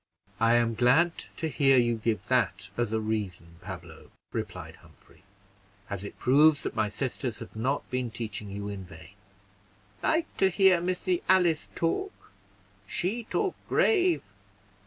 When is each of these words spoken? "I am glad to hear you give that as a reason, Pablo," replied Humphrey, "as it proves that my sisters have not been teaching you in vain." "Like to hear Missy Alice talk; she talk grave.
"I 0.39 0.55
am 0.55 0.73
glad 0.73 1.25
to 1.37 1.47
hear 1.47 1.77
you 1.77 1.93
give 1.95 2.27
that 2.27 2.71
as 2.75 2.91
a 2.91 2.99
reason, 2.99 3.57
Pablo," 3.61 4.09
replied 4.31 4.77
Humphrey, 4.77 5.21
"as 5.91 6.03
it 6.03 6.17
proves 6.17 6.61
that 6.63 6.73
my 6.73 6.89
sisters 6.89 7.37
have 7.37 7.55
not 7.55 7.87
been 7.91 8.09
teaching 8.09 8.49
you 8.49 8.67
in 8.67 8.83
vain." 8.83 9.13
"Like 10.01 10.35
to 10.37 10.49
hear 10.49 10.81
Missy 10.81 11.21
Alice 11.29 11.67
talk; 11.75 12.31
she 12.87 13.25
talk 13.25 13.53
grave. 13.69 14.23